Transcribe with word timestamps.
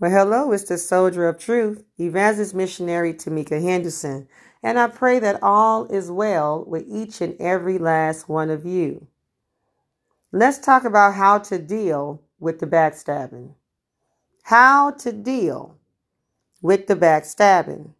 Well, 0.00 0.10
hello, 0.10 0.50
it's 0.52 0.64
the 0.64 0.78
Soldier 0.78 1.28
of 1.28 1.36
Truth, 1.36 1.84
Evangelist 1.98 2.54
Missionary 2.54 3.12
Tamika 3.12 3.60
Henderson, 3.60 4.28
and 4.62 4.78
I 4.78 4.86
pray 4.86 5.18
that 5.18 5.42
all 5.42 5.84
is 5.92 6.10
well 6.10 6.64
with 6.66 6.86
each 6.88 7.20
and 7.20 7.38
every 7.38 7.76
last 7.76 8.26
one 8.26 8.48
of 8.48 8.64
you. 8.64 9.08
Let's 10.32 10.56
talk 10.56 10.84
about 10.84 11.16
how 11.16 11.36
to 11.40 11.58
deal 11.58 12.22
with 12.38 12.60
the 12.60 12.66
backstabbing. 12.66 13.52
How 14.44 14.92
to 14.92 15.12
deal 15.12 15.76
with 16.62 16.86
the 16.86 16.96
backstabbing. 16.96 17.90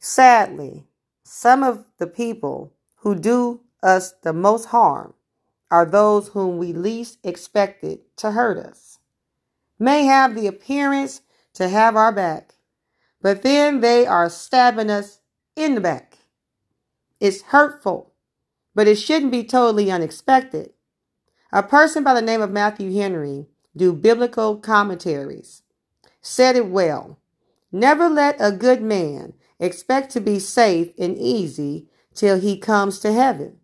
Sadly, 0.00 0.88
some 1.22 1.62
of 1.62 1.84
the 1.98 2.08
people 2.08 2.72
who 2.96 3.14
do 3.14 3.60
us 3.80 4.10
the 4.22 4.32
most 4.32 4.64
harm 4.64 5.14
are 5.70 5.86
those 5.86 6.30
whom 6.30 6.58
we 6.58 6.72
least 6.72 7.18
expected 7.22 8.00
to 8.16 8.32
hurt 8.32 8.58
us 8.58 8.98
may 9.78 10.04
have 10.04 10.34
the 10.34 10.46
appearance 10.46 11.22
to 11.54 11.68
have 11.68 11.96
our 11.96 12.12
back, 12.12 12.54
but 13.20 13.42
then 13.42 13.80
they 13.80 14.06
are 14.06 14.28
stabbing 14.28 14.90
us 14.90 15.20
in 15.56 15.74
the 15.74 15.80
back. 15.80 16.18
It's 17.20 17.42
hurtful, 17.42 18.12
but 18.74 18.88
it 18.88 18.96
shouldn't 18.96 19.32
be 19.32 19.44
totally 19.44 19.90
unexpected. 19.90 20.70
A 21.52 21.62
person 21.62 22.02
by 22.02 22.14
the 22.14 22.22
name 22.22 22.40
of 22.40 22.50
Matthew 22.50 22.92
Henry, 22.94 23.46
do 23.76 23.92
biblical 23.92 24.56
commentaries, 24.56 25.62
said 26.20 26.56
it 26.56 26.66
well. 26.66 27.18
Never 27.70 28.08
let 28.08 28.36
a 28.38 28.52
good 28.52 28.82
man 28.82 29.34
expect 29.58 30.10
to 30.12 30.20
be 30.20 30.38
safe 30.38 30.92
and 30.98 31.16
easy 31.16 31.88
till 32.14 32.40
he 32.40 32.58
comes 32.58 32.98
to 33.00 33.12
heaven. 33.12 33.58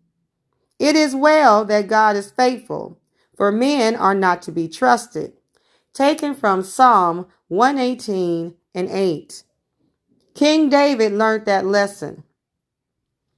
It 0.79 0.95
is 0.95 1.15
well 1.15 1.65
that 1.65 1.87
God 1.87 2.15
is 2.15 2.31
faithful, 2.31 2.99
for 3.35 3.51
men 3.51 3.95
are 3.95 4.15
not 4.15 4.41
to 4.43 4.51
be 4.51 4.67
trusted 4.67 5.33
taken 5.93 6.35
from 6.35 6.63
Psalm 6.63 7.27
118 7.47 8.55
and 8.73 8.89
8. 8.89 9.43
King 10.35 10.69
David 10.69 11.11
learned 11.13 11.45
that 11.45 11.65
lesson. 11.65 12.23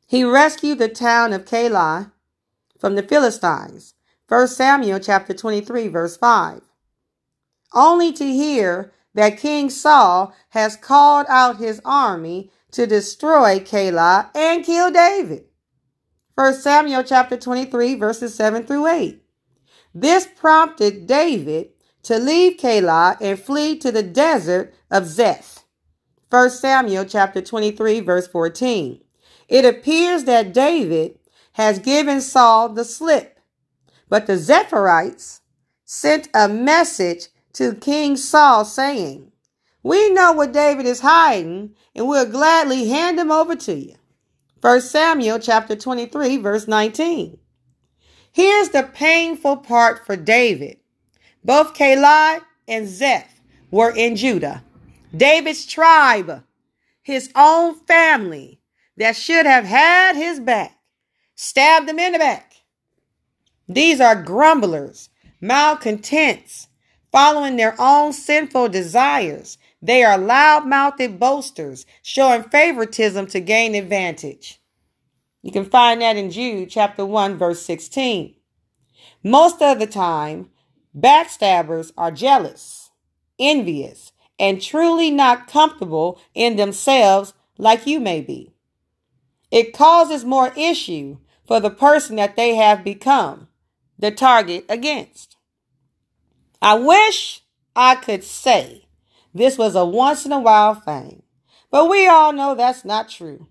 He 0.08 0.24
rescued 0.24 0.78
the 0.78 0.90
town 0.90 1.34
of 1.34 1.46
Keilah 1.46 2.12
from 2.80 2.96
the 2.96 3.04
Philistines. 3.04 3.94
1 4.28 4.48
Samuel 4.50 5.00
chapter 5.00 5.34
23 5.34 5.88
verse 5.88 6.18
5. 6.18 6.62
Only 7.74 8.12
to 8.14 8.26
hear 8.26 8.92
that 9.14 9.38
King 9.38 9.70
Saul 9.70 10.34
has 10.50 10.76
called 10.76 11.26
out 11.30 11.58
his 11.58 11.82
army 11.84 12.52
to 12.72 12.88
destroy 12.88 13.60
Keilah 13.60 14.30
and 14.36 14.66
kill 14.66 14.92
David. 14.92 15.46
1 16.36 16.54
Samuel 16.56 17.04
chapter 17.04 17.38
23 17.38 17.96
verses 17.96 18.36
7 18.36 18.66
through 18.66 18.88
8. 18.88 19.22
This 19.94 20.26
prompted 20.26 21.08
David 21.08 21.70
to 22.04 22.18
leave 22.18 22.58
Keilah 22.58 23.18
and 23.22 23.40
flee 23.40 23.78
to 23.78 23.92
the 23.92 24.04
desert 24.04 24.74
of 24.90 25.08
Ziph. 25.08 25.60
1 26.30 26.50
Samuel 26.50 27.06
chapter 27.06 27.42
23 27.42 28.00
verse 28.00 28.28
14. 28.28 29.02
It 29.48 29.66
appears 29.66 30.24
that 30.24 30.54
David 30.54 31.20
has 31.54 31.80
given 31.80 32.22
Saul 32.22 32.70
the 32.70 32.86
slip, 32.86 33.40
but 34.08 34.28
the 34.28 34.38
Zephyrites 34.38 35.42
sent 35.84 36.30
a 36.34 36.48
message 36.48 37.28
to 37.54 37.76
King 37.76 38.16
Saul 38.16 38.64
saying, 38.64 39.32
We 39.84 40.10
know 40.12 40.32
what 40.32 40.54
David 40.54 40.86
is 40.86 41.02
hiding 41.02 41.76
and 41.94 42.08
we'll 42.08 42.30
gladly 42.30 42.88
hand 42.88 43.20
him 43.20 43.32
over 43.32 43.56
to 43.58 43.74
you. 43.74 43.96
1 44.62 44.82
Samuel 44.82 45.40
chapter 45.40 45.76
23 45.76 46.38
verse 46.38 46.68
19. 46.68 47.38
Here's 48.32 48.70
the 48.70 48.84
painful 48.84 49.58
part 49.58 50.06
for 50.06 50.16
David. 50.16 50.78
Both 51.44 51.74
Keilah 51.74 52.42
and 52.68 52.88
Ziph 52.88 53.42
were 53.72 53.94
in 53.96 54.16
Judah. 54.16 54.64
David's 55.16 55.66
tribe, 55.66 56.44
his 57.02 57.32
own 57.36 57.76
family 57.86 58.60
that 58.98 59.16
should 59.16 59.46
have 59.46 59.66
had 59.66 60.16
his 60.16 60.40
back, 60.40 60.78
stabbed 61.36 61.90
him 61.90 62.00
in 62.00 62.14
the 62.14 62.20
back. 62.20 62.54
These 63.68 64.00
are 64.00 64.22
grumblers, 64.22 65.10
malcontents, 65.40 66.68
following 67.12 67.56
their 67.56 67.76
own 67.80 68.14
sinful 68.14 68.70
desires. 68.70 69.58
They 69.82 70.04
are 70.04 70.18
loud 70.18 70.68
mouthed 70.68 71.20
boasters, 71.20 71.86
showing 72.04 72.44
favoritism 72.44 73.28
to 73.28 73.40
gain 73.40 73.74
advantage. 73.76 74.62
You 75.42 75.52
can 75.52 75.66
find 75.66 76.02
that 76.02 76.18
in 76.18 76.30
Jude 76.30 76.70
chapter 76.70 77.06
1, 77.06 77.38
verse 77.38 77.62
16. 77.64 78.36
Most 79.24 79.62
of 79.62 79.80
the 79.80 79.88
time, 79.88 80.52
Backstabbers 80.98 81.92
are 81.98 82.12
jealous, 82.12 82.92
envious, 83.40 84.12
and 84.38 84.62
truly 84.62 85.12
not 85.12 85.48
comfortable 85.48 86.20
in 86.34 86.56
themselves 86.56 87.34
like 87.58 87.88
you 87.88 88.00
may 88.00 88.22
be. 88.22 88.54
It 89.52 89.74
causes 89.74 90.26
more 90.26 90.54
issue 90.58 91.18
for 91.46 91.60
the 91.60 91.70
person 91.70 92.16
that 92.16 92.36
they 92.36 92.56
have 92.56 92.84
become 92.84 93.48
the 94.00 94.12
target 94.12 94.66
against. 94.68 95.38
I 96.62 96.76
wish 96.76 97.42
I 97.76 97.96
could 97.96 98.24
say 98.24 98.88
this 99.34 99.58
was 99.58 99.76
a 99.76 99.86
once 99.86 100.26
in 100.26 100.32
a 100.32 100.40
while 100.40 100.76
thing, 100.76 101.24
but 101.70 101.90
we 101.90 102.08
all 102.08 102.34
know 102.34 102.56
that's 102.56 102.84
not 102.84 103.10
true. 103.10 103.48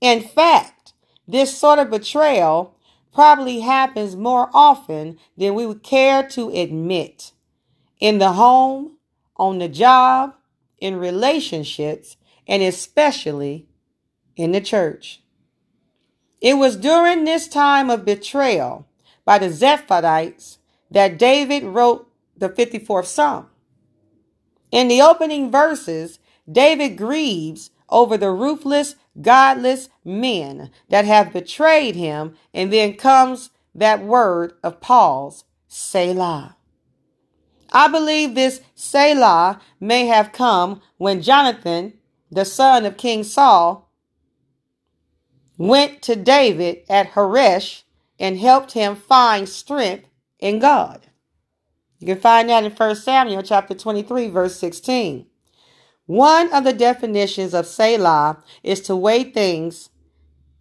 In 0.00 0.20
fact, 0.20 0.92
this 1.26 1.56
sort 1.56 1.78
of 1.78 1.90
betrayal 1.90 2.76
probably 3.12 3.60
happens 3.60 4.16
more 4.16 4.50
often 4.54 5.18
than 5.36 5.54
we 5.54 5.66
would 5.66 5.82
care 5.82 6.26
to 6.28 6.50
admit. 6.50 7.32
In 8.00 8.18
the 8.18 8.32
home, 8.32 8.96
on 9.36 9.58
the 9.58 9.68
job, 9.68 10.34
in 10.78 10.96
relationships, 10.96 12.16
and 12.46 12.62
especially 12.62 13.66
in 14.36 14.52
the 14.52 14.60
church. 14.60 15.22
It 16.40 16.54
was 16.54 16.76
during 16.76 17.24
this 17.24 17.46
time 17.46 17.88
of 17.88 18.04
betrayal 18.04 18.86
by 19.24 19.38
the 19.38 19.50
Zephyrites 19.50 20.58
that 20.90 21.18
David 21.18 21.62
wrote 21.62 22.10
the 22.36 22.48
54th 22.48 23.06
Psalm. 23.06 23.46
In 24.72 24.88
the 24.88 25.00
opening 25.00 25.50
verses, 25.50 26.18
David 26.50 26.96
grieves 26.96 27.70
over 27.88 28.16
the 28.16 28.30
ruthless, 28.30 28.96
godless 29.20 29.88
men 30.04 30.70
that 30.88 31.04
have 31.04 31.32
betrayed 31.32 31.96
him. 31.96 32.34
And 32.54 32.72
then 32.72 32.94
comes 32.94 33.50
that 33.74 34.02
word 34.02 34.54
of 34.62 34.80
Paul's, 34.80 35.44
Selah. 35.68 36.56
I 37.72 37.88
believe 37.88 38.34
this 38.34 38.60
Selah 38.74 39.60
may 39.80 40.06
have 40.06 40.32
come 40.32 40.82
when 40.98 41.22
Jonathan, 41.22 41.94
the 42.30 42.44
son 42.44 42.84
of 42.84 42.96
King 42.96 43.24
Saul, 43.24 43.90
went 45.56 46.02
to 46.02 46.16
David 46.16 46.78
at 46.88 47.12
Horesh 47.12 47.82
and 48.18 48.38
helped 48.38 48.72
him 48.72 48.94
find 48.94 49.48
strength 49.48 50.08
in 50.38 50.58
God. 50.58 51.06
You 51.98 52.06
can 52.06 52.20
find 52.20 52.48
that 52.48 52.64
in 52.64 52.72
1 52.72 52.96
Samuel 52.96 53.42
chapter 53.42 53.74
23 53.74 54.28
verse 54.28 54.56
16. 54.56 55.26
One 56.12 56.52
of 56.52 56.64
the 56.64 56.74
definitions 56.74 57.54
of 57.54 57.66
Selah 57.66 58.44
is 58.62 58.82
to 58.82 58.94
weigh 58.94 59.24
things 59.24 59.88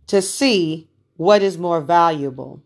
to 0.07 0.21
see 0.21 0.87
what 1.17 1.41
is 1.41 1.57
more 1.57 1.81
valuable. 1.81 2.61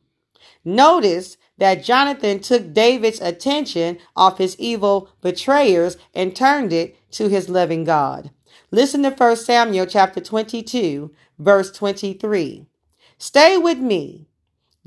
Notice 0.64 1.38
that 1.58 1.84
Jonathan 1.84 2.40
took 2.42 2.74
David's 2.74 3.20
attention 3.20 3.98
off 4.16 4.38
his 4.38 4.56
evil 4.60 5.10
betrayers 5.22 5.98
and 6.14 6.36
turned 6.36 6.72
it 6.72 6.96
to 7.14 7.28
his 7.28 7.50
loving 7.50 7.86
God. 7.86 8.30
Listen 8.70 9.02
to 9.02 9.10
1 9.10 9.36
Samuel 9.38 9.88
chapter 9.88 10.22
22, 10.22 11.12
verse 11.40 11.72
23. 11.72 12.68
Stay 13.18 13.58
with 13.58 13.80
me. 13.80 14.28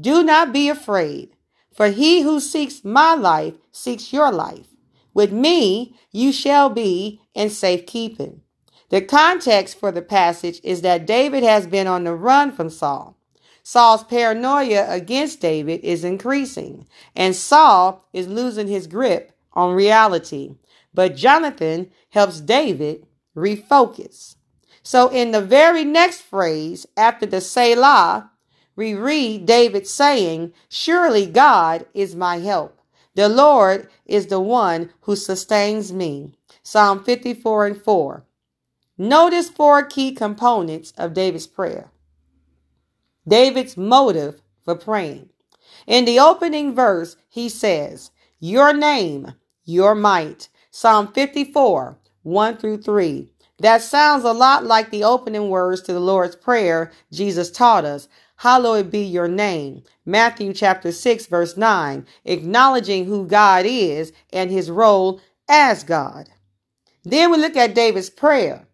Do 0.00 0.22
not 0.22 0.53
be 0.53 0.69
afraid, 0.69 1.31
for 1.75 1.88
he 1.88 2.20
who 2.20 2.38
seeks 2.38 2.84
my 2.84 3.16
life 3.16 3.54
seeks 3.72 4.12
your 4.12 4.31
life. 4.31 4.69
With 5.14 5.32
me 5.32 5.96
you 6.12 6.31
shall 6.31 6.70
be 6.70 7.20
in 7.38 7.49
safekeeping. 7.49 8.43
The 8.90 9.00
context 9.00 9.79
for 9.79 9.93
the 9.93 10.02
passage 10.02 10.61
is 10.64 10.82
that 10.82 11.06
David 11.06 11.44
has 11.44 11.69
been 11.69 11.87
on 11.87 12.02
the 12.02 12.14
run 12.14 12.50
from 12.50 12.69
Saul. 12.69 13.17
Saul's 13.62 14.02
paranoia 14.02 14.87
against 14.88 15.40
David 15.40 15.81
is 15.85 16.02
increasing, 16.02 16.88
and 17.14 17.37
Saul 17.37 18.05
is 18.12 18.26
losing 18.26 18.67
his 18.67 18.88
grip 18.88 19.32
on 19.52 19.75
reality. 19.75 20.56
But 20.93 21.14
Jonathan 21.14 21.93
helps 22.11 22.40
David 22.40 23.06
refocus. 23.37 24.35
So, 24.82 25.08
in 25.08 25.31
the 25.31 25.43
very 25.43 25.85
next 25.85 26.23
phrase 26.23 26.87
after 26.96 27.26
the 27.26 27.40
Selah, 27.40 28.32
we 28.75 28.94
read 28.94 29.46
David 29.46 29.87
saying, 29.87 30.55
Surely 30.69 31.26
God 31.26 31.87
is 31.94 32.17
my 32.17 32.38
help. 32.38 32.81
The 33.14 33.29
Lord 33.29 33.88
is 34.06 34.26
the 34.26 34.40
one 34.40 34.90
who 35.02 35.14
sustains 35.14 35.93
me. 35.93 36.38
Psalm 36.70 37.03
54 37.03 37.67
and 37.67 37.82
4. 37.82 38.26
Notice 38.99 39.49
four 39.49 39.82
key 39.87 40.12
components 40.12 40.93
of 40.99 41.15
David's 41.15 41.47
prayer. 41.47 41.91
David's 43.26 43.79
motive 43.79 44.43
for 44.67 44.75
praying. 44.75 45.31
In 45.87 46.05
the 46.05 46.20
opening 46.20 46.75
verse, 46.75 47.17
he 47.26 47.49
says, 47.49 48.11
Your 48.38 48.75
name, 48.75 49.32
your 49.65 49.94
might, 49.94 50.50
Psalm 50.70 51.11
54, 51.11 51.97
1 52.25 52.56
through 52.59 52.82
3. 52.82 53.32
That 53.61 53.81
sounds 53.81 54.25
a 54.25 54.32
lot 54.32 54.62
like 54.62 54.91
the 54.91 55.05
opening 55.05 55.49
words 55.49 55.81
to 55.85 55.94
the 55.94 56.00
Lord's 56.00 56.37
Prayer 56.37 56.93
Jesus 57.11 57.50
taught 57.50 57.87
us. 57.87 58.09
Hallowed 58.37 58.91
be 58.91 59.00
your 59.00 59.26
name. 59.26 59.85
Matthew 60.05 60.53
chapter 60.53 60.93
6 60.93 61.29
verse 61.29 61.56
9, 61.56 62.05
acknowledging 62.26 63.06
who 63.06 63.26
God 63.26 63.64
is 63.64 64.12
and 64.35 64.50
his 64.50 64.71
role 64.71 65.23
as 65.49 65.82
God. 65.82 66.29
Then 67.05 67.31
we 67.31 67.39
look 67.39 67.56
at 67.56 67.75
David's 67.75 68.11
prayer. 68.11 68.67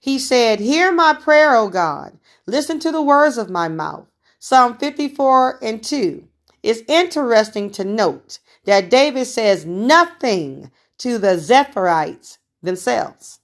He 0.00 0.18
said, 0.18 0.60
Hear 0.60 0.92
my 0.92 1.14
prayer, 1.14 1.56
O 1.56 1.68
God. 1.68 2.18
Listen 2.46 2.78
to 2.80 2.92
the 2.92 3.02
words 3.02 3.38
of 3.38 3.50
my 3.50 3.68
mouth. 3.68 4.06
Psalm 4.38 4.76
54 4.76 5.58
and 5.62 5.82
2. 5.82 6.28
It's 6.62 6.82
interesting 6.88 7.70
to 7.72 7.84
note 7.84 8.38
that 8.64 8.90
David 8.90 9.26
says 9.26 9.64
nothing 9.64 10.70
to 10.98 11.18
the 11.18 11.38
Zephyrites 11.38 12.38
themselves, 12.62 13.40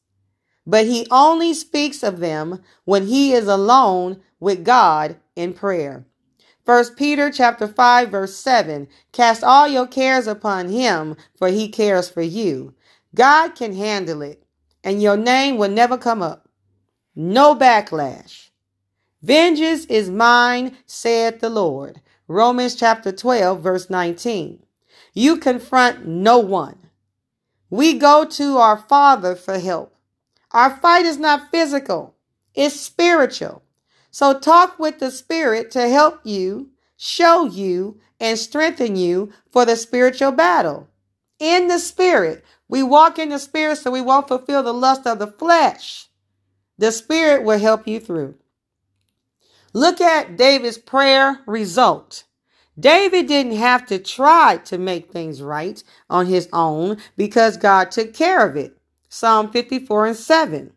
but 0.66 0.86
he 0.86 1.06
only 1.10 1.54
speaks 1.54 2.02
of 2.02 2.18
them 2.18 2.62
when 2.84 3.06
he 3.06 3.32
is 3.32 3.46
alone 3.46 4.20
with 4.40 4.64
God 4.64 5.16
in 5.36 5.54
prayer. 5.54 6.04
1 6.64 6.94
Peter 6.94 7.30
chapter 7.30 7.66
5 7.66 8.10
verse 8.10 8.36
7 8.36 8.86
Cast 9.10 9.42
all 9.42 9.66
your 9.66 9.86
cares 9.86 10.26
upon 10.26 10.68
him 10.68 11.16
for 11.36 11.48
he 11.48 11.68
cares 11.68 12.08
for 12.08 12.22
you. 12.22 12.74
God 13.14 13.54
can 13.54 13.74
handle 13.74 14.22
it 14.22 14.42
and 14.82 15.02
your 15.02 15.16
name 15.16 15.56
will 15.58 15.70
never 15.70 15.98
come 15.98 16.22
up. 16.22 16.48
No 17.14 17.54
backlash. 17.54 18.50
Vengeance 19.22 19.84
is 19.86 20.10
mine, 20.10 20.76
saith 20.86 21.40
the 21.40 21.50
Lord. 21.50 22.00
Romans 22.26 22.74
chapter 22.74 23.12
12 23.12 23.62
verse 23.62 23.90
19. 23.90 24.64
You 25.14 25.36
confront 25.36 26.06
no 26.06 26.38
one. 26.38 26.78
We 27.68 27.98
go 27.98 28.24
to 28.24 28.58
our 28.58 28.78
Father 28.78 29.34
for 29.34 29.58
help. 29.58 29.94
Our 30.50 30.76
fight 30.76 31.06
is 31.06 31.18
not 31.18 31.50
physical. 31.50 32.14
It's 32.54 32.78
spiritual. 32.78 33.62
So 34.10 34.38
talk 34.38 34.78
with 34.78 34.98
the 34.98 35.10
Spirit 35.10 35.70
to 35.70 35.88
help 35.88 36.20
you, 36.24 36.70
show 36.96 37.46
you, 37.46 37.98
and 38.20 38.38
strengthen 38.38 38.96
you 38.96 39.32
for 39.50 39.64
the 39.64 39.76
spiritual 39.76 40.32
battle. 40.32 40.88
In 41.42 41.66
the 41.66 41.80
Spirit, 41.80 42.44
we 42.68 42.84
walk 42.84 43.18
in 43.18 43.30
the 43.30 43.38
Spirit 43.40 43.78
so 43.78 43.90
we 43.90 44.00
won't 44.00 44.28
fulfill 44.28 44.62
the 44.62 44.72
lust 44.72 45.08
of 45.08 45.18
the 45.18 45.26
flesh. 45.26 46.06
The 46.78 46.92
Spirit 46.92 47.42
will 47.42 47.58
help 47.58 47.88
you 47.88 47.98
through. 47.98 48.36
Look 49.72 50.00
at 50.00 50.36
David's 50.36 50.78
prayer 50.78 51.40
result. 51.48 52.22
David 52.78 53.26
didn't 53.26 53.56
have 53.56 53.84
to 53.86 53.98
try 53.98 54.58
to 54.66 54.78
make 54.78 55.10
things 55.10 55.42
right 55.42 55.82
on 56.08 56.26
his 56.26 56.48
own 56.52 56.98
because 57.16 57.56
God 57.56 57.90
took 57.90 58.14
care 58.14 58.46
of 58.46 58.56
it. 58.56 58.78
Psalm 59.08 59.50
54 59.50 60.06
and 60.06 60.16
7. 60.16 60.72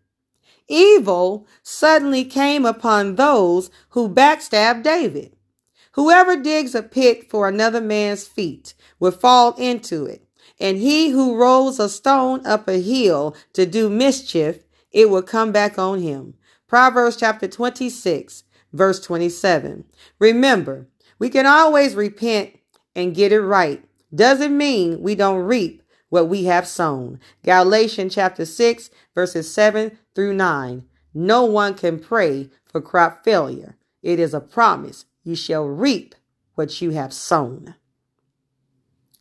Evil 0.68 1.46
suddenly 1.62 2.26
came 2.26 2.66
upon 2.66 3.18
those 3.18 3.70
who 3.90 4.10
backstabbed 4.10 4.82
David. 4.82 5.36
Whoever 5.92 6.36
digs 6.36 6.74
a 6.74 6.82
pit 6.82 7.30
for 7.30 7.48
another 7.48 7.82
man's 7.82 8.26
feet 8.26 8.74
will 9.00 9.12
fall 9.12 9.54
into 9.58 10.08
it, 10.08 10.25
and 10.60 10.78
he 10.78 11.10
who 11.10 11.36
rolls 11.36 11.80
a 11.80 11.90
stone 11.90 12.46
up 12.46 12.68
a 12.68 12.82
hill 12.82 13.36
to 13.54 13.66
do 13.66 13.90
mischief, 13.90 14.64
it 14.92 15.10
will 15.10 15.22
come 15.22 15.52
back 15.52 15.78
on 15.78 16.02
him. 16.02 16.36
Proverbs 16.68 17.18
chapter 17.18 17.48
26, 17.48 18.44
verse 18.74 19.00
27. 19.00 19.86
Remember, 20.20 20.88
we 21.20 21.30
can 21.30 21.46
always 21.46 21.96
repent 21.96 22.58
and 22.96 23.16
get 23.16 23.32
it 23.32 23.42
right. 23.42 23.84
Doesn't 24.14 24.58
mean 24.58 25.02
we 25.02 25.16
don't 25.16 25.44
reap 25.44 25.84
what 26.10 26.30
we 26.30 26.46
have 26.46 26.68
sown. 26.68 27.20
Galatians 27.44 28.16
chapter 28.16 28.46
6, 28.46 28.90
verses 29.14 29.54
7 29.54 29.98
through 30.14 30.34
9. 30.34 30.86
No 31.14 31.46
one 31.46 31.74
can 31.74 32.00
pray 32.00 32.50
for 32.66 32.82
crop 32.82 33.24
failure. 33.24 33.76
It 34.02 34.20
is 34.20 34.34
a 34.34 34.40
promise. 34.40 35.06
You 35.24 35.36
shall 35.36 35.66
reap 35.66 36.16
what 36.56 36.82
you 36.82 36.92
have 36.92 37.14
sown. 37.14 37.76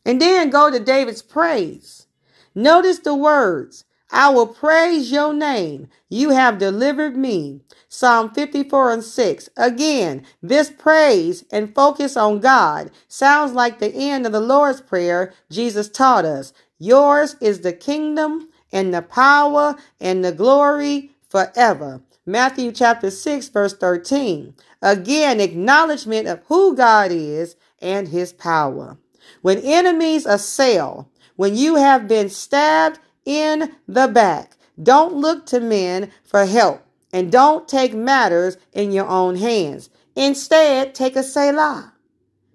And 0.05 0.21
then 0.21 0.49
go 0.51 0.69
to 0.69 0.79
David's 0.79 1.23
praise. 1.23 2.07
Notice 2.53 2.99
the 2.99 3.15
words 3.15 3.85
I 4.11 4.29
will 4.29 4.47
praise 4.47 5.11
your 5.11 5.33
name. 5.33 5.87
You 6.09 6.29
have 6.29 6.59
delivered 6.59 7.17
me. 7.17 7.61
Psalm 7.89 8.29
54 8.31 8.91
and 8.91 9.03
6. 9.03 9.49
Again, 9.57 10.25
this 10.41 10.69
praise 10.69 11.43
and 11.51 11.73
focus 11.73 12.15
on 12.15 12.39
God 12.39 12.91
sounds 13.07 13.53
like 13.53 13.79
the 13.79 13.93
end 13.93 14.25
of 14.25 14.31
the 14.31 14.39
Lord's 14.39 14.81
Prayer 14.81 15.33
Jesus 15.49 15.89
taught 15.89 16.23
us. 16.23 16.53
Yours 16.77 17.35
is 17.41 17.61
the 17.61 17.73
kingdom 17.73 18.49
and 18.71 18.93
the 18.93 19.01
power 19.01 19.75
and 19.99 20.23
the 20.23 20.31
glory 20.31 21.11
forever. 21.27 22.01
Matthew 22.25 22.71
chapter 22.71 23.09
6, 23.11 23.49
verse 23.49 23.75
13. 23.75 24.55
Again, 24.81 25.39
acknowledgement 25.39 26.27
of 26.27 26.41
who 26.47 26.75
God 26.75 27.11
is 27.11 27.55
and 27.81 28.09
his 28.09 28.33
power. 28.33 28.97
When 29.45 29.59
enemies 29.59 30.25
assail, 30.25 31.07
when 31.35 31.55
you 31.55 31.75
have 31.75 32.07
been 32.07 32.29
stabbed 32.29 32.97
in 33.25 33.75
the 33.87 34.07
back. 34.07 34.57
Don't 34.81 35.13
look 35.13 35.45
to 35.45 35.59
men 35.59 36.09
for 36.23 36.45
help 36.45 36.81
and 37.13 37.31
don't 37.31 37.67
take 37.67 37.93
matters 37.93 38.57
in 38.73 38.91
your 38.91 39.07
own 39.07 39.35
hands. 39.35 39.91
Instead, 40.15 40.95
take 40.95 41.15
a 41.15 41.21
Selah. 41.21 41.93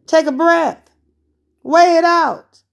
Take 0.08 0.26
a 0.26 0.32
breath. 0.32 0.90
Weigh 1.62 1.96
it 1.96 2.02
out. 2.02 2.64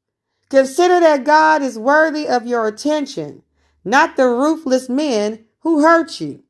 Consider 0.50 1.00
that 1.00 1.24
God 1.24 1.62
is 1.62 1.78
worthy 1.78 2.28
of 2.28 2.48
your 2.48 2.68
attention, 2.68 3.44
not 3.86 4.18
the 4.18 4.28
ruthless 4.28 4.90
men 4.90 5.46
who 5.60 5.84
hurt 5.84 6.20
you. 6.20 6.42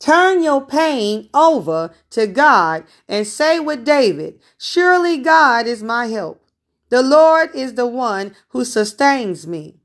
Turn 0.00 0.42
your 0.42 0.66
pain 0.66 1.28
over 1.32 1.94
to 2.10 2.26
God 2.26 2.84
and 3.06 3.24
say 3.24 3.60
with 3.60 3.84
David, 3.84 4.40
Surely 4.58 5.18
God 5.18 5.68
is 5.68 5.82
my 5.82 6.06
help. 6.06 6.39
The 6.90 7.02
Lord 7.02 7.54
is 7.54 7.74
the 7.74 7.86
one 7.86 8.34
who 8.48 8.64
sustains 8.64 9.46
me. 9.46 9.76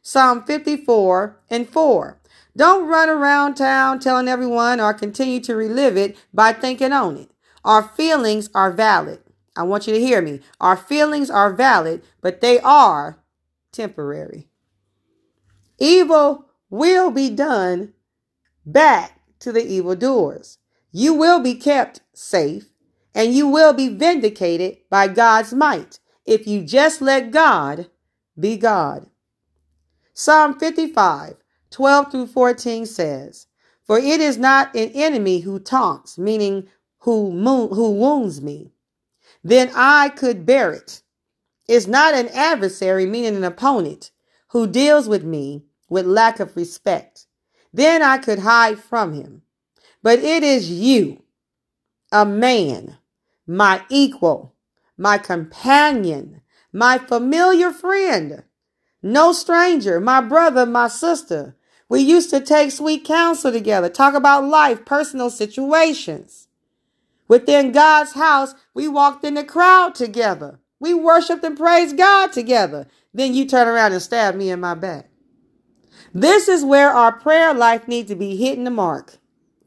Psalm 0.00 0.44
54 0.44 1.38
and 1.50 1.68
4. 1.68 2.18
Don't 2.56 2.88
run 2.88 3.10
around 3.10 3.54
town 3.54 4.00
telling 4.00 4.28
everyone 4.28 4.80
or 4.80 4.94
continue 4.94 5.40
to 5.40 5.54
relive 5.54 5.96
it 5.98 6.16
by 6.32 6.54
thinking 6.54 6.92
on 6.92 7.18
it. 7.18 7.30
Our 7.64 7.82
feelings 7.82 8.48
are 8.54 8.72
valid. 8.72 9.20
I 9.54 9.62
want 9.64 9.86
you 9.86 9.94
to 9.94 10.00
hear 10.00 10.22
me. 10.22 10.40
Our 10.58 10.76
feelings 10.76 11.30
are 11.30 11.52
valid, 11.52 12.02
but 12.22 12.40
they 12.40 12.58
are 12.60 13.18
temporary. 13.70 14.48
Evil 15.78 16.46
will 16.70 17.10
be 17.10 17.28
done 17.28 17.92
back 18.64 19.20
to 19.40 19.52
the 19.52 19.66
evildoers. 19.66 20.58
You 20.92 21.12
will 21.12 21.40
be 21.40 21.54
kept 21.54 22.00
safe 22.14 22.70
and 23.14 23.34
you 23.34 23.48
will 23.48 23.74
be 23.74 23.88
vindicated 23.88 24.78
by 24.88 25.08
God's 25.08 25.52
might 25.52 25.98
if 26.24 26.46
you 26.46 26.62
just 26.62 27.00
let 27.00 27.30
God 27.30 27.88
be 28.38 28.56
God. 28.56 29.06
Psalm 30.12 30.58
55, 30.58 31.36
12 31.70 32.10
through 32.10 32.26
14 32.26 32.86
says, 32.86 33.46
For 33.84 33.98
it 33.98 34.20
is 34.20 34.38
not 34.38 34.74
an 34.74 34.90
enemy 34.94 35.40
who 35.40 35.58
taunts, 35.58 36.18
meaning 36.18 36.68
who, 37.00 37.30
who 37.68 37.90
wounds 37.92 38.40
me. 38.40 38.72
Then 39.42 39.70
I 39.74 40.08
could 40.08 40.46
bear 40.46 40.72
it. 40.72 41.02
It's 41.68 41.86
not 41.86 42.14
an 42.14 42.28
adversary, 42.28 43.06
meaning 43.06 43.36
an 43.36 43.44
opponent, 43.44 44.10
who 44.48 44.66
deals 44.66 45.08
with 45.08 45.24
me 45.24 45.64
with 45.88 46.06
lack 46.06 46.40
of 46.40 46.56
respect. 46.56 47.26
Then 47.72 48.02
I 48.02 48.18
could 48.18 48.38
hide 48.40 48.78
from 48.78 49.12
him. 49.12 49.42
But 50.02 50.20
it 50.20 50.42
is 50.42 50.70
you, 50.70 51.22
a 52.12 52.24
man, 52.24 52.98
my 53.46 53.82
equal, 53.88 54.53
my 54.96 55.18
companion, 55.18 56.40
my 56.72 56.98
familiar 56.98 57.70
friend 57.70 58.44
no 59.04 59.32
stranger, 59.32 60.00
my 60.00 60.22
brother, 60.22 60.64
my 60.64 60.88
sister. 60.88 61.54
We 61.90 62.00
used 62.00 62.30
to 62.30 62.40
take 62.40 62.72
sweet 62.72 63.04
counsel 63.04 63.52
together, 63.52 63.90
talk 63.90 64.14
about 64.14 64.44
life, 64.44 64.86
personal 64.86 65.28
situations. 65.28 66.48
Within 67.28 67.70
God's 67.70 68.12
house, 68.12 68.54
we 68.72 68.88
walked 68.88 69.22
in 69.22 69.34
the 69.34 69.44
crowd 69.44 69.94
together. 69.94 70.58
We 70.80 70.94
worshiped 70.94 71.44
and 71.44 71.56
praised 71.56 71.98
God 71.98 72.32
together. 72.32 72.88
Then 73.12 73.34
you 73.34 73.44
turn 73.46 73.68
around 73.68 73.92
and 73.92 74.00
stab 74.00 74.36
me 74.36 74.50
in 74.50 74.60
my 74.60 74.74
back. 74.74 75.10
This 76.14 76.48
is 76.48 76.64
where 76.64 76.90
our 76.90 77.12
prayer 77.12 77.52
life 77.52 77.86
needs 77.86 78.08
to 78.08 78.16
be 78.16 78.36
hitting 78.36 78.64
the 78.64 78.70
mark. 78.70 79.18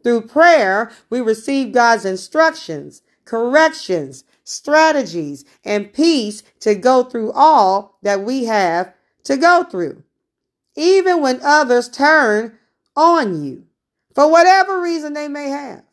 Through 0.04 0.22
prayer, 0.28 0.92
we 1.12 1.22
receive 1.22 1.74
God's 1.74 2.06
instructions, 2.06 3.04
corrections, 3.24 4.24
strategies, 4.48 5.44
and 5.66 5.92
peace 5.92 6.42
to 6.62 6.74
go 6.74 7.04
through 7.04 7.32
all 7.34 7.98
that 8.02 8.22
we 8.22 8.46
have 8.46 8.94
to 9.26 9.36
go 9.36 9.64
through, 9.64 10.04
even 10.76 11.22
when 11.22 11.42
others 11.44 11.90
turn 11.90 12.58
on 12.96 13.44
you 13.44 13.66
for 14.16 14.32
whatever 14.32 14.82
reason 14.82 15.14
they 15.14 15.28
may 15.28 15.50
have. 15.50 15.84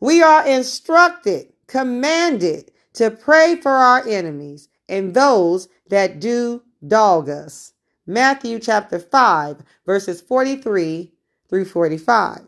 We 0.00 0.22
are 0.22 0.46
instructed, 0.46 1.52
commanded 1.66 2.70
to 2.92 3.10
pray 3.10 3.56
for 3.56 3.72
our 3.72 4.06
enemies 4.06 4.68
and 4.88 5.14
those 5.14 5.68
that 5.88 6.20
do 6.20 6.62
dog 6.86 7.28
us. 7.28 7.72
Matthew 8.06 8.58
chapter 8.58 8.98
5, 8.98 9.62
verses 9.86 10.20
43 10.20 11.12
through 11.48 11.64
45. 11.64 12.42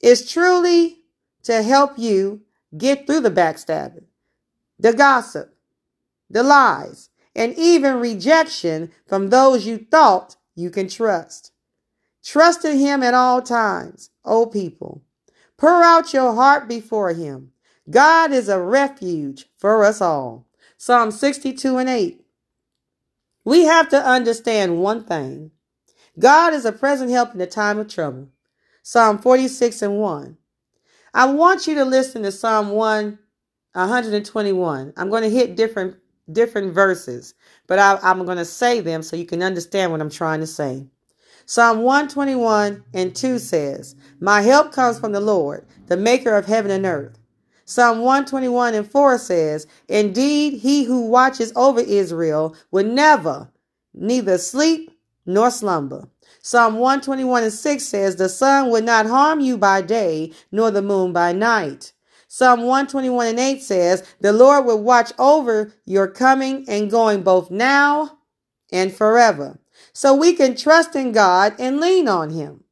It's 0.00 0.30
truly 0.30 0.98
to 1.42 1.62
help 1.62 1.98
you 1.98 2.42
get 2.76 3.06
through 3.06 3.20
the 3.20 3.30
backstabbing, 3.30 4.04
the 4.78 4.92
gossip, 4.92 5.54
the 6.30 6.42
lies, 6.42 7.10
and 7.34 7.54
even 7.56 8.00
rejection 8.00 8.90
from 9.06 9.28
those 9.28 9.66
you 9.66 9.78
thought 9.78 10.36
you 10.54 10.70
can 10.70 10.88
trust. 10.88 11.52
Trust 12.24 12.64
in 12.64 12.78
Him 12.78 13.02
at 13.02 13.14
all 13.14 13.40
times, 13.42 14.10
O 14.24 14.46
people. 14.46 15.02
Pour 15.56 15.82
out 15.82 16.12
your 16.12 16.34
heart 16.34 16.68
before 16.68 17.12
Him. 17.12 17.52
God 17.90 18.32
is 18.32 18.48
a 18.48 18.60
refuge 18.60 19.46
for 19.56 19.84
us 19.84 20.00
all. 20.00 20.46
Psalm 20.76 21.10
62 21.10 21.78
and 21.78 21.88
8. 21.88 22.24
We 23.44 23.64
have 23.64 23.88
to 23.90 24.04
understand 24.04 24.78
one 24.78 25.04
thing 25.04 25.52
God 26.18 26.52
is 26.52 26.64
a 26.64 26.72
present 26.72 27.10
help 27.10 27.32
in 27.32 27.38
the 27.38 27.46
time 27.46 27.78
of 27.78 27.88
trouble. 27.88 28.28
Psalm 28.82 29.18
46 29.18 29.82
and 29.82 29.98
1. 29.98 30.36
I 31.14 31.26
want 31.26 31.66
you 31.66 31.74
to 31.76 31.84
listen 31.84 32.22
to 32.22 32.32
Psalm 32.32 32.70
1, 32.70 33.18
121. 33.78 34.92
I'm 34.96 35.10
going 35.10 35.22
to 35.22 35.30
hit 35.30 35.56
different 35.56 35.96
different 36.30 36.74
verses, 36.74 37.34
but 37.66 37.78
I, 37.78 37.98
I'm 38.02 38.24
going 38.26 38.38
to 38.38 38.44
say 38.44 38.80
them 38.80 39.02
so 39.02 39.16
you 39.16 39.24
can 39.24 39.42
understand 39.42 39.92
what 39.92 40.00
I'm 40.00 40.10
trying 40.10 40.40
to 40.40 40.46
say. 40.46 40.86
Psalm 41.46 41.78
121 41.78 42.84
and 42.92 43.16
2 43.16 43.38
says, 43.38 43.96
My 44.20 44.42
help 44.42 44.72
comes 44.72 44.98
from 44.98 45.12
the 45.12 45.20
Lord, 45.20 45.66
the 45.86 45.96
maker 45.96 46.36
of 46.36 46.44
heaven 46.44 46.70
and 46.70 46.84
earth. 46.84 47.18
Psalm 47.64 48.00
121 48.00 48.74
and 48.74 48.90
4 48.90 49.16
says, 49.18 49.66
Indeed, 49.88 50.60
he 50.60 50.84
who 50.84 51.06
watches 51.06 51.52
over 51.56 51.80
Israel 51.80 52.54
will 52.70 52.84
never 52.84 53.50
neither 53.94 54.36
sleep 54.38 54.90
nor 55.24 55.50
slumber. 55.50 56.08
Psalm 56.42 56.74
121 56.74 57.44
and 57.44 57.52
6 57.52 57.82
says, 57.84 58.16
The 58.16 58.28
sun 58.28 58.70
will 58.70 58.82
not 58.82 59.06
harm 59.06 59.40
you 59.40 59.56
by 59.56 59.82
day, 59.82 60.32
nor 60.52 60.70
the 60.70 60.82
moon 60.82 61.12
by 61.12 61.32
night. 61.32 61.92
Psalm 62.28 62.60
121 62.60 63.26
and 63.26 63.40
8 63.40 63.62
says, 63.62 64.14
The 64.20 64.32
Lord 64.32 64.66
will 64.66 64.82
watch 64.82 65.12
over 65.18 65.72
your 65.86 66.06
coming 66.06 66.64
and 66.68 66.90
going 66.90 67.22
both 67.22 67.50
now 67.50 68.18
and 68.70 68.92
forever. 68.92 69.58
So 69.92 70.14
we 70.14 70.34
can 70.34 70.54
trust 70.54 70.94
in 70.94 71.12
God 71.12 71.54
and 71.58 71.80
lean 71.80 72.06
on 72.06 72.30
Him. 72.30 72.64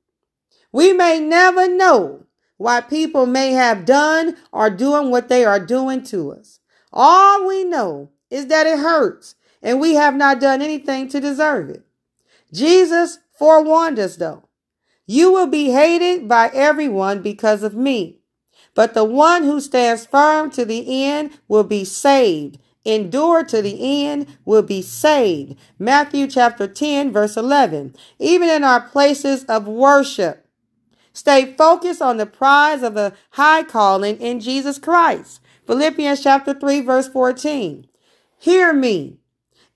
We 0.73 0.93
may 0.93 1.19
never 1.19 1.69
know 1.69 2.27
why 2.59 2.83
people 2.83 3.27
may 3.27 3.53
have 3.53 3.85
done 3.87 4.37
or 4.53 4.71
doing 4.71 5.11
what 5.11 5.29
they 5.29 5.45
are 5.45 5.65
doing 5.65 6.03
to 6.05 6.33
us. 6.33 6.61
All 6.93 7.47
we 7.47 7.65
know 7.65 8.11
is 8.31 8.47
that 8.49 8.67
it 8.67 8.79
hurts 8.79 9.37
and 9.63 9.81
we 9.81 9.95
have 9.95 10.15
not 10.15 10.41
done 10.41 10.63
anything 10.63 11.09
to 11.09 11.21
deserve 11.21 11.71
it. 11.71 11.85
Jesus 12.53 13.19
forewarned 13.39 13.99
us 13.99 14.17
though. 14.17 14.49
You 15.07 15.33
will 15.33 15.47
be 15.47 15.71
hated 15.71 16.29
by 16.29 16.51
everyone 16.53 17.23
because 17.23 17.63
of 17.63 17.75
me, 17.75 18.19
but 18.77 18.95
the 18.95 19.05
one 19.05 19.43
who 19.43 19.61
stands 19.61 20.07
firm 20.07 20.53
to 20.53 20.65
the 20.65 21.05
end 21.05 21.33
will 21.49 21.65
be 21.65 21.85
saved. 21.85 22.61
Endure 22.85 23.43
to 23.43 23.61
the 23.61 24.07
end 24.07 24.39
will 24.45 24.63
be 24.63 24.81
saved. 24.81 25.59
Matthew 25.81 26.29
chapter 26.29 26.69
10 26.69 27.13
verse 27.13 27.37
11. 27.37 27.97
Even 28.21 28.49
in 28.49 28.63
our 28.63 28.81
places 28.81 29.43
of 29.47 29.67
worship, 29.67 30.47
Stay 31.17 31.55
focused 31.55 32.03
on 32.03 32.19
the 32.19 32.27
prize 32.27 32.83
of 32.83 32.93
the 32.93 33.15
high 33.31 33.63
calling 33.63 34.19
in 34.19 34.39
Jesus 34.39 34.79
Christ. 34.79 35.41
Philippians 35.67 36.23
chapter 36.23 36.53
3 36.53 36.83
verse 36.83 37.09
14. 37.09 37.87
Hear 38.39 38.75
me. 38.75 39.17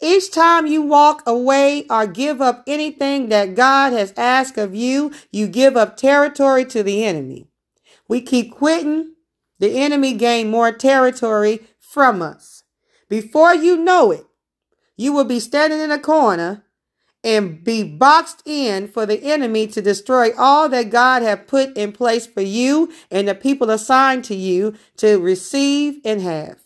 Each 0.03 0.31
time 0.31 0.67
you 0.67 0.83
walk 0.83 1.23
away 1.27 1.87
or 1.89 2.07
give 2.07 2.43
up 2.43 2.63
anything 2.67 3.31
that 3.31 3.55
God 3.55 3.95
has 3.95 4.13
asked 4.19 4.59
of 4.59 4.75
you, 4.75 5.13
you 5.33 5.49
give 5.49 5.79
up 5.79 5.97
territory 5.97 6.67
to 6.67 6.83
the 6.83 7.05
enemy. 7.05 7.50
We 8.11 8.21
keep 8.21 8.51
quitting, 8.51 9.15
the 9.61 9.79
enemy 9.79 10.15
gain 10.15 10.51
more 10.51 10.73
territory 10.73 11.61
from 11.79 12.21
us. 12.21 12.65
Before 13.09 13.55
you 13.55 13.77
know 13.77 14.11
it, 14.11 14.27
you 14.97 15.13
will 15.13 15.23
be 15.23 15.39
standing 15.39 15.79
in 15.79 15.93
a 15.93 15.99
corner 16.01 16.65
and 17.23 17.63
be 17.63 17.85
boxed 17.85 18.43
in 18.45 18.89
for 18.89 19.07
the 19.07 19.23
enemy 19.23 19.69
to 19.69 19.81
destroy 19.81 20.37
all 20.37 20.69
that 20.71 20.91
God 20.91 21.23
had 21.23 21.47
put 21.47 21.77
in 21.77 21.93
place 21.93 22.27
for 22.27 22.41
you 22.41 22.93
and 23.13 23.29
the 23.29 23.35
people 23.37 23.71
assigned 23.71 24.25
to 24.25 24.35
you 24.35 24.75
to 24.97 25.21
receive 25.21 26.01
and 26.05 26.21
have. 26.21 26.59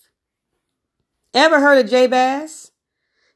Ever 1.34 1.60
heard 1.60 1.84
of 1.84 1.90
Jabez? 1.90 2.70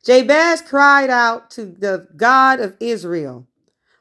Jabez 0.02 0.62
cried 0.62 1.10
out 1.10 1.50
to 1.50 1.66
the 1.66 2.08
God 2.16 2.60
of 2.60 2.74
Israel, 2.80 3.47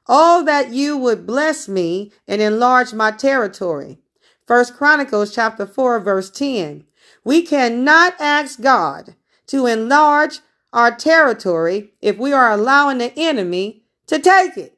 Oh, 0.08 0.44
that 0.44 0.72
you 0.72 0.98
would 0.98 1.26
bless 1.28 1.68
me 1.68 2.12
and 2.28 2.42
enlarge 2.42 2.94
my 2.94 3.12
territory. 3.12 4.00
First 4.46 4.76
Chronicles 4.76 5.34
chapter 5.36 5.66
4 5.66 6.00
verse 6.00 6.30
10. 6.30 6.86
We 7.24 7.42
cannot 7.42 8.16
ask 8.20 8.62
God 8.62 9.16
to 9.48 9.66
enlarge 9.66 10.40
our 10.72 10.96
territory 10.96 11.94
if 12.02 12.18
we 12.18 12.32
are 12.32 12.52
allowing 12.52 13.00
the 13.00 13.14
enemy 13.18 13.84
to 14.08 14.20
take 14.20 14.58
it. 14.58 14.78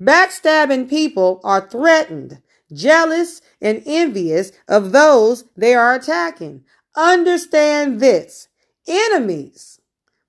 Backstabbing 0.00 0.90
people 0.90 1.40
are 1.42 1.66
threatened, 1.66 2.42
jealous, 2.72 3.40
and 3.62 3.82
envious 3.86 4.52
of 4.68 4.92
those 4.92 5.44
they 5.56 5.74
are 5.74 5.94
attacking. 5.94 6.64
Understand 6.94 8.00
this 8.00 8.48
enemies 8.86 9.80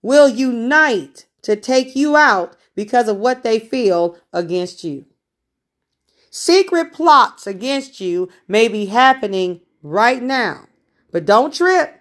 will 0.02 0.28
unite 0.30 1.26
to 1.42 1.56
take 1.56 1.96
you 1.96 2.16
out 2.16 2.57
because 2.78 3.08
of 3.08 3.18
what 3.18 3.42
they 3.42 3.58
feel 3.58 4.16
against 4.32 4.84
you. 4.84 5.04
Secret 6.30 6.94
plots 6.94 7.48
against 7.48 8.00
you 8.00 8.30
may 8.48 8.68
be 8.68 8.86
happening 8.86 9.62
right 9.82 10.22
now, 10.22 10.68
but 11.12 11.26
don't 11.26 11.52
trip. 11.52 12.00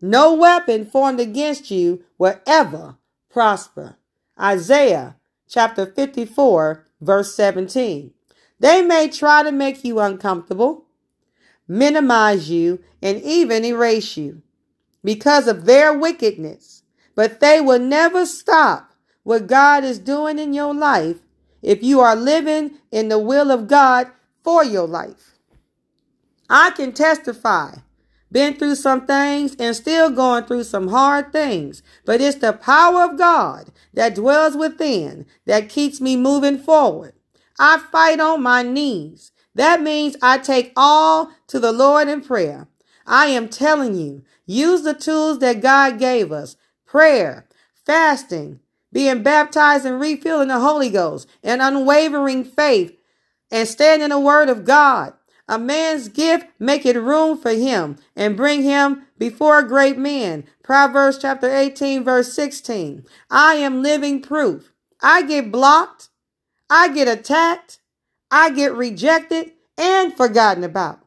No 0.00 0.32
weapon 0.32 0.86
formed 0.86 1.20
against 1.20 1.70
you 1.70 2.02
will 2.16 2.40
ever 2.46 2.96
prosper. 3.28 3.98
Isaiah 4.40 5.16
chapter 5.46 5.84
54, 5.84 6.86
verse 7.02 7.34
17. 7.34 8.10
They 8.58 8.80
may 8.80 9.08
try 9.08 9.42
to 9.42 9.52
make 9.52 9.84
you 9.84 10.00
uncomfortable, 10.00 10.86
minimize 11.68 12.48
you, 12.48 12.82
and 13.02 13.20
even 13.20 13.66
erase 13.66 14.16
you 14.16 14.40
because 15.04 15.46
of 15.46 15.66
their 15.66 15.92
wickedness, 15.92 16.84
but 17.14 17.40
they 17.40 17.60
will 17.60 17.78
never 17.78 18.24
stop 18.24 18.89
what 19.30 19.46
God 19.46 19.84
is 19.84 20.00
doing 20.00 20.40
in 20.40 20.52
your 20.52 20.74
life 20.74 21.18
if 21.62 21.84
you 21.84 22.00
are 22.00 22.16
living 22.16 22.78
in 22.90 23.08
the 23.08 23.18
will 23.18 23.52
of 23.52 23.68
God 23.68 24.08
for 24.42 24.64
your 24.64 24.88
life. 24.88 25.38
I 26.48 26.70
can 26.70 26.92
testify 26.92 27.76
been 28.32 28.54
through 28.54 28.74
some 28.74 29.06
things 29.06 29.54
and 29.60 29.76
still 29.76 30.10
going 30.10 30.44
through 30.46 30.64
some 30.64 30.88
hard 30.88 31.32
things. 31.32 31.80
But 32.04 32.20
it's 32.20 32.38
the 32.38 32.52
power 32.52 33.04
of 33.04 33.18
God 33.18 33.70
that 33.94 34.16
dwells 34.16 34.56
within 34.56 35.26
that 35.46 35.68
keeps 35.68 36.00
me 36.00 36.16
moving 36.16 36.58
forward. 36.58 37.14
I 37.56 37.78
fight 37.78 38.18
on 38.18 38.42
my 38.42 38.64
knees. 38.64 39.30
That 39.54 39.80
means 39.80 40.16
I 40.20 40.38
take 40.38 40.72
all 40.76 41.30
to 41.46 41.60
the 41.60 41.72
Lord 41.72 42.08
in 42.08 42.20
prayer. 42.20 42.66
I 43.06 43.26
am 43.26 43.48
telling 43.48 43.94
you, 43.94 44.22
use 44.44 44.82
the 44.82 44.94
tools 44.94 45.38
that 45.38 45.60
God 45.60 46.00
gave 46.00 46.32
us 46.32 46.56
prayer, 46.84 47.46
fasting, 47.84 48.58
being 48.92 49.22
baptized 49.22 49.84
and 49.84 50.00
refilling 50.00 50.48
the 50.48 50.60
Holy 50.60 50.90
Ghost, 50.90 51.28
and 51.42 51.62
unwavering 51.62 52.44
faith, 52.44 52.96
and 53.50 53.68
stand 53.68 54.02
in 54.02 54.10
the 54.10 54.20
Word 54.20 54.48
of 54.48 54.64
God. 54.64 55.14
A 55.50 55.58
man's 55.58 56.08
gift 56.08 56.46
maketh 56.60 56.94
room 56.94 57.36
for 57.36 57.50
him 57.50 57.96
and 58.14 58.36
bring 58.36 58.62
him 58.62 59.02
before 59.18 59.64
great 59.64 59.98
men. 59.98 60.44
Proverbs 60.62 61.18
chapter 61.18 61.52
18 61.52 62.04
verse 62.04 62.32
16. 62.32 63.04
I 63.28 63.54
am 63.54 63.82
living 63.82 64.22
proof. 64.22 64.72
I 65.02 65.22
get 65.22 65.50
blocked. 65.50 66.10
I 66.70 66.86
get 66.88 67.08
attacked. 67.08 67.80
I 68.30 68.50
get 68.50 68.72
rejected 68.74 69.50
and 69.76 70.16
forgotten 70.16 70.62
about. 70.62 71.00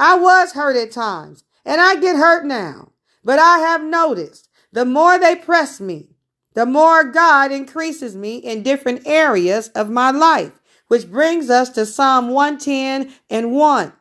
I 0.00 0.16
was 0.16 0.54
hurt 0.54 0.74
at 0.74 0.90
times 0.90 1.44
and 1.64 1.80
I 1.80 1.94
get 1.94 2.16
hurt 2.16 2.44
now. 2.44 2.90
But 3.22 3.38
I 3.38 3.58
have 3.58 3.84
noticed 3.84 4.48
the 4.72 4.84
more 4.84 5.16
they 5.16 5.36
press 5.36 5.80
me, 5.80 6.09
the 6.54 6.66
more 6.66 7.04
God 7.04 7.52
increases 7.52 8.16
me 8.16 8.36
in 8.36 8.62
different 8.62 9.06
areas 9.06 9.68
of 9.68 9.88
my 9.90 10.10
life 10.10 10.60
which 10.90 11.08
brings 11.08 11.48
us 11.48 11.70
to 11.70 11.86
Psalm 11.86 12.30
110 12.30 13.12
and 13.30 13.52
1. 13.52 13.92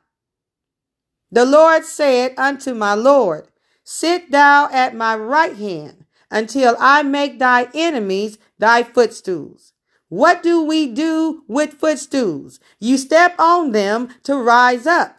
The 1.31 1.45
Lord 1.45 1.85
said 1.85 2.33
unto 2.35 2.73
my 2.73 2.95
Lord, 2.95 3.47
Sit 3.83 4.31
thou 4.31 4.67
at 4.71 4.95
my 4.95 5.15
right 5.15 5.55
hand 5.55 6.05
until 6.31 6.75
I 6.79 7.03
make 7.03 7.37
thy 7.37 7.69
enemies 7.75 8.39
thy 8.57 8.81
footstools. 8.81 9.73
What 10.07 10.41
do 10.41 10.63
we 10.63 10.87
do 10.87 11.43
with 11.47 11.75
footstools? 11.75 12.59
You 12.79 12.97
step 12.97 13.35
on 13.37 13.71
them 13.71 14.09
to 14.23 14.35
rise 14.35 14.87
up. 14.87 15.15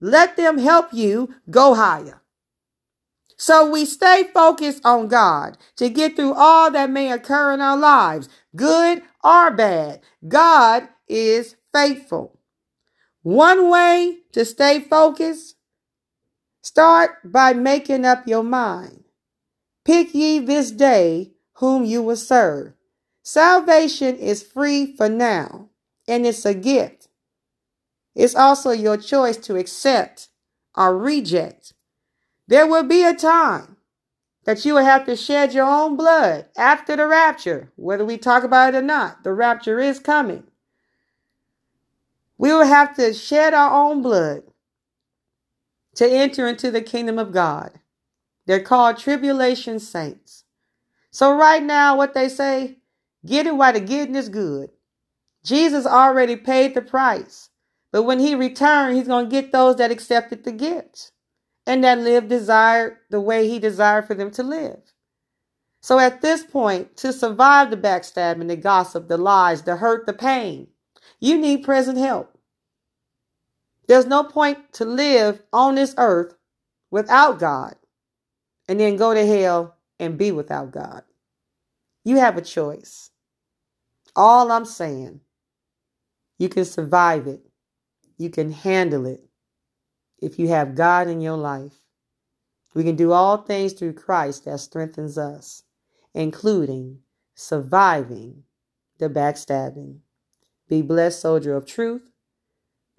Let 0.00 0.38
them 0.38 0.56
help 0.56 0.94
you 0.94 1.34
go 1.50 1.74
higher. 1.74 2.19
So 3.40 3.70
we 3.70 3.86
stay 3.86 4.24
focused 4.34 4.84
on 4.84 5.08
God 5.08 5.56
to 5.76 5.88
get 5.88 6.14
through 6.14 6.34
all 6.34 6.70
that 6.72 6.90
may 6.90 7.10
occur 7.10 7.54
in 7.54 7.62
our 7.62 7.78
lives, 7.78 8.28
good 8.54 9.02
or 9.24 9.50
bad. 9.50 10.02
God 10.28 10.90
is 11.08 11.56
faithful. 11.72 12.38
One 13.22 13.70
way 13.70 14.18
to 14.32 14.44
stay 14.44 14.80
focused, 14.80 15.56
start 16.60 17.12
by 17.24 17.54
making 17.54 18.04
up 18.04 18.28
your 18.28 18.42
mind. 18.42 19.04
Pick 19.86 20.14
ye 20.14 20.40
this 20.40 20.70
day 20.70 21.32
whom 21.54 21.86
you 21.86 22.02
will 22.02 22.16
serve. 22.16 22.74
Salvation 23.22 24.16
is 24.16 24.42
free 24.42 24.94
for 24.94 25.08
now, 25.08 25.70
and 26.06 26.26
it's 26.26 26.44
a 26.44 26.52
gift. 26.52 27.08
It's 28.14 28.34
also 28.34 28.72
your 28.72 28.98
choice 28.98 29.38
to 29.38 29.56
accept 29.56 30.28
or 30.76 30.98
reject. 30.98 31.72
There 32.50 32.66
will 32.66 32.82
be 32.82 33.04
a 33.04 33.14
time 33.14 33.76
that 34.44 34.64
you 34.64 34.74
will 34.74 34.84
have 34.84 35.06
to 35.06 35.14
shed 35.14 35.54
your 35.54 35.66
own 35.66 35.96
blood 35.96 36.46
after 36.56 36.96
the 36.96 37.06
rapture, 37.06 37.70
whether 37.76 38.04
we 38.04 38.18
talk 38.18 38.42
about 38.42 38.74
it 38.74 38.78
or 38.78 38.82
not. 38.82 39.22
The 39.22 39.32
rapture 39.32 39.78
is 39.78 40.00
coming. 40.00 40.42
We 42.38 42.52
will 42.52 42.66
have 42.66 42.96
to 42.96 43.14
shed 43.14 43.54
our 43.54 43.72
own 43.72 44.02
blood 44.02 44.42
to 45.94 46.10
enter 46.10 46.48
into 46.48 46.72
the 46.72 46.82
kingdom 46.82 47.20
of 47.20 47.30
God. 47.30 47.70
They're 48.46 48.64
called 48.64 48.98
tribulation 48.98 49.78
saints. 49.78 50.42
So, 51.12 51.36
right 51.36 51.62
now, 51.62 51.96
what 51.96 52.14
they 52.14 52.28
say, 52.28 52.78
get 53.24 53.46
it 53.46 53.54
while 53.54 53.74
the 53.74 53.80
getting 53.80 54.16
is 54.16 54.28
good. 54.28 54.70
Jesus 55.44 55.86
already 55.86 56.34
paid 56.34 56.74
the 56.74 56.82
price. 56.82 57.50
But 57.92 58.02
when 58.02 58.18
he 58.18 58.34
returns, 58.34 58.96
he's 58.98 59.06
going 59.06 59.26
to 59.26 59.30
get 59.30 59.52
those 59.52 59.76
that 59.76 59.92
accepted 59.92 60.42
the 60.42 60.52
gift 60.52 61.12
and 61.70 61.84
that 61.84 62.00
live 62.00 62.26
desired 62.26 62.96
the 63.10 63.20
way 63.20 63.48
he 63.48 63.60
desired 63.60 64.04
for 64.04 64.14
them 64.14 64.32
to 64.32 64.42
live. 64.42 64.80
So 65.80 66.00
at 66.00 66.20
this 66.20 66.42
point, 66.42 66.96
to 66.96 67.12
survive 67.12 67.70
the 67.70 67.76
backstabbing, 67.76 68.48
the 68.48 68.56
gossip, 68.56 69.06
the 69.06 69.16
lies, 69.16 69.62
the 69.62 69.76
hurt, 69.76 70.04
the 70.04 70.12
pain, 70.12 70.66
you 71.20 71.38
need 71.38 71.62
present 71.62 71.96
help. 71.96 72.36
There's 73.86 74.06
no 74.06 74.24
point 74.24 74.72
to 74.74 74.84
live 74.84 75.44
on 75.52 75.76
this 75.76 75.94
earth 75.96 76.34
without 76.90 77.38
God 77.38 77.76
and 78.66 78.80
then 78.80 78.96
go 78.96 79.14
to 79.14 79.24
hell 79.24 79.76
and 80.00 80.18
be 80.18 80.32
without 80.32 80.72
God. 80.72 81.04
You 82.04 82.16
have 82.16 82.36
a 82.36 82.42
choice. 82.42 83.10
All 84.16 84.50
I'm 84.50 84.64
saying, 84.64 85.20
you 86.36 86.48
can 86.48 86.64
survive 86.64 87.28
it. 87.28 87.46
You 88.18 88.28
can 88.28 88.50
handle 88.50 89.06
it 89.06 89.29
if 90.20 90.38
you 90.38 90.48
have 90.48 90.74
God 90.74 91.08
in 91.08 91.20
your 91.20 91.36
life. 91.36 91.74
We 92.74 92.84
can 92.84 92.96
do 92.96 93.12
all 93.12 93.38
things 93.38 93.72
through 93.72 93.94
Christ 93.94 94.44
that 94.44 94.60
strengthens 94.60 95.18
us, 95.18 95.64
including 96.14 97.00
surviving 97.34 98.44
the 98.98 99.08
backstabbing. 99.10 99.98
Be 100.68 100.82
blessed, 100.82 101.20
soldier 101.20 101.56
of 101.56 101.66
truth. 101.66 102.10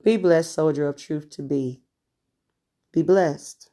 Be 0.04 0.18
blessed, 0.18 0.54
soldier 0.54 0.88
of 0.88 0.98
truth 0.98 1.30
to 1.32 1.44
be. 1.44 1.82
Be 2.94 3.02
blessed. 3.04 3.71